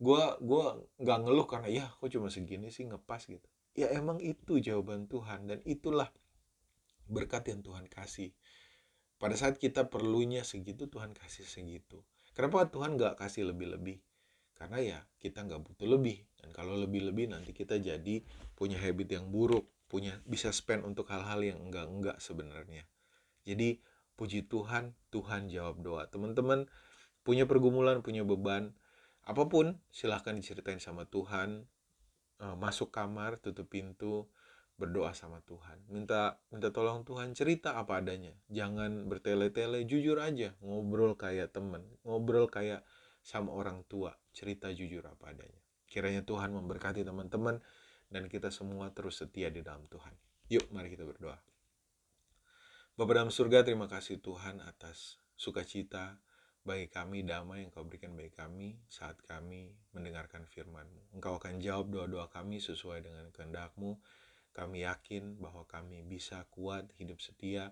Gue 0.00 0.20
gue 0.40 0.64
nggak 1.00 1.18
ngeluh 1.24 1.46
karena 1.48 1.68
ya 1.68 1.84
kok 1.88 2.08
cuma 2.08 2.32
segini 2.32 2.72
sih 2.72 2.88
ngepas 2.88 3.28
gitu. 3.28 3.44
Ya 3.76 3.92
emang 3.92 4.20
itu 4.24 4.56
jawaban 4.56 5.04
Tuhan 5.04 5.52
dan 5.52 5.58
itulah 5.68 6.08
berkat 7.06 7.52
yang 7.52 7.60
Tuhan 7.60 7.84
kasih. 7.92 8.32
Pada 9.16 9.36
saat 9.36 9.56
kita 9.60 9.88
perlunya 9.88 10.44
segitu 10.44 10.88
Tuhan 10.88 11.12
kasih 11.12 11.44
segitu. 11.44 12.04
Kenapa 12.36 12.68
Tuhan 12.68 13.00
nggak 13.00 13.20
kasih 13.20 13.48
lebih-lebih? 13.52 14.00
Karena 14.56 14.80
ya 14.80 14.98
kita 15.20 15.44
nggak 15.44 15.60
butuh 15.60 15.88
lebih. 15.88 16.24
Dan 16.40 16.52
kalau 16.52 16.76
lebih-lebih 16.76 17.32
nanti 17.32 17.52
kita 17.52 17.80
jadi 17.80 18.24
punya 18.56 18.80
habit 18.80 19.20
yang 19.20 19.28
buruk 19.28 19.68
punya 19.86 20.18
bisa 20.26 20.50
spend 20.50 20.82
untuk 20.82 21.10
hal-hal 21.10 21.42
yang 21.42 21.58
enggak-enggak 21.62 22.18
sebenarnya. 22.18 22.86
Jadi 23.46 23.78
puji 24.18 24.50
Tuhan, 24.50 24.98
Tuhan 25.14 25.46
jawab 25.46 25.82
doa. 25.82 26.10
Teman-teman 26.10 26.66
punya 27.22 27.46
pergumulan, 27.46 28.02
punya 28.02 28.26
beban, 28.26 28.74
apa 29.26 29.46
pun 29.46 29.78
silahkan 29.90 30.34
diceritain 30.34 30.82
sama 30.82 31.06
Tuhan. 31.06 31.66
Uh, 32.36 32.52
masuk 32.52 32.92
kamar, 32.92 33.40
tutup 33.40 33.72
pintu, 33.72 34.28
berdoa 34.76 35.16
sama 35.16 35.40
Tuhan. 35.40 35.80
Minta 35.88 36.36
minta 36.52 36.68
tolong 36.68 37.02
Tuhan, 37.02 37.32
cerita 37.32 37.80
apa 37.80 38.04
adanya. 38.04 38.36
Jangan 38.52 39.08
bertele-tele, 39.08 39.88
jujur 39.88 40.20
aja, 40.20 40.52
ngobrol 40.60 41.16
kayak 41.16 41.56
temen, 41.56 41.82
ngobrol 42.04 42.46
kayak 42.52 42.84
sama 43.24 43.56
orang 43.56 43.82
tua, 43.88 44.14
cerita 44.36 44.68
jujur 44.70 45.02
apa 45.08 45.32
adanya. 45.32 45.62
Kiranya 45.88 46.22
Tuhan 46.22 46.52
memberkati 46.52 47.02
teman-teman 47.02 47.58
dan 48.10 48.30
kita 48.30 48.54
semua 48.54 48.90
terus 48.94 49.18
setia 49.18 49.50
di 49.50 49.62
dalam 49.62 49.86
Tuhan. 49.90 50.14
Yuk, 50.52 50.70
mari 50.70 50.94
kita 50.94 51.02
berdoa. 51.02 51.38
Bapak 52.96 53.12
dalam 53.12 53.28
surga, 53.34 53.66
terima 53.66 53.90
kasih 53.90 54.22
Tuhan 54.24 54.62
atas 54.64 55.20
sukacita 55.36 56.16
bagi 56.66 56.90
kami, 56.90 57.22
damai 57.22 57.62
yang 57.62 57.70
kau 57.70 57.86
berikan 57.86 58.18
bagi 58.18 58.34
kami 58.34 58.74
saat 58.90 59.20
kami 59.22 59.70
mendengarkan 59.94 60.48
firman-Mu. 60.50 61.14
Engkau 61.14 61.38
akan 61.38 61.62
jawab 61.62 61.94
doa-doa 61.94 62.26
kami 62.26 62.58
sesuai 62.58 63.06
dengan 63.06 63.30
kehendak-Mu. 63.30 63.94
Kami 64.50 64.82
yakin 64.82 65.38
bahwa 65.38 65.62
kami 65.68 66.02
bisa 66.02 66.42
kuat, 66.50 66.90
hidup 66.98 67.22
setia, 67.22 67.70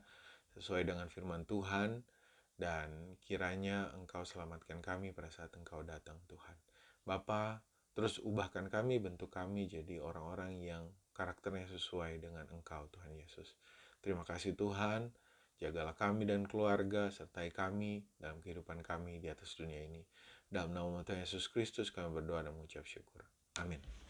sesuai 0.54 0.86
dengan 0.86 1.10
firman 1.10 1.42
Tuhan, 1.42 2.06
dan 2.54 3.18
kiranya 3.18 3.90
Engkau 3.98 4.22
selamatkan 4.22 4.78
kami 4.78 5.10
pada 5.10 5.26
saat 5.26 5.50
Engkau 5.58 5.82
datang, 5.82 6.22
Tuhan. 6.30 6.54
Bapa, 7.02 7.66
Terus 7.94 8.18
ubahkan 8.20 8.66
kami, 8.66 8.98
bentuk 8.98 9.30
kami 9.30 9.70
jadi 9.70 10.02
orang-orang 10.02 10.58
yang 10.58 10.84
karakternya 11.14 11.70
sesuai 11.70 12.18
dengan 12.18 12.44
Engkau 12.50 12.90
Tuhan 12.90 13.14
Yesus. 13.14 13.54
Terima 14.02 14.26
kasih 14.26 14.58
Tuhan, 14.58 15.14
jagalah 15.62 15.94
kami 15.94 16.26
dan 16.26 16.44
keluarga, 16.44 17.08
sertai 17.08 17.54
kami 17.54 18.02
dalam 18.18 18.42
kehidupan 18.42 18.82
kami 18.82 19.22
di 19.22 19.30
atas 19.30 19.54
dunia 19.54 19.86
ini. 19.86 20.02
Dalam 20.50 20.74
nama 20.74 21.06
Tuhan 21.06 21.22
Yesus 21.22 21.46
Kristus 21.48 21.94
kami 21.94 22.10
berdoa 22.10 22.42
dan 22.42 22.52
mengucap 22.52 22.84
syukur. 22.84 23.22
Amin. 23.62 24.03